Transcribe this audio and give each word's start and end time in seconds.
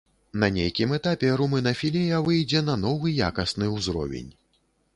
На 0.43 0.47
нейкім 0.53 0.93
этапе 0.97 1.29
румынафілія 1.41 2.21
выйдзе 2.29 2.63
на 2.73 2.79
новы 2.89 3.13
якасны 3.29 3.71
ўзровень. 3.77 4.35